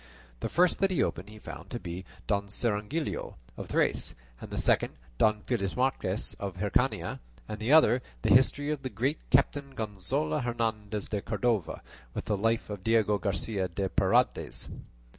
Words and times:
The 0.39 0.49
first 0.49 0.79
that 0.79 0.89
he 0.89 1.03
opened 1.03 1.29
he 1.29 1.37
found 1.37 1.69
to 1.69 1.79
be 1.79 2.05
"Don 2.25 2.47
Cirongilio 2.47 3.35
of 3.55 3.67
Thrace," 3.67 4.15
and 4.41 4.49
the 4.49 4.57
second 4.57 4.93
"Don 5.19 5.43
Felixmarte 5.43 6.33
of 6.39 6.55
Hircania," 6.57 7.19
and 7.47 7.59
the 7.59 7.71
other 7.71 8.01
the 8.23 8.33
"History 8.33 8.71
of 8.71 8.81
the 8.81 8.89
Great 8.89 9.19
Captain 9.29 9.75
Gonzalo 9.75 10.39
Hernandez 10.39 11.07
de 11.09 11.21
Cordova, 11.21 11.83
with 12.15 12.25
the 12.25 12.35
Life 12.35 12.71
of 12.71 12.83
Diego 12.83 13.19
Garcia 13.19 13.67
de 13.67 13.89
Paredes." 13.89 14.69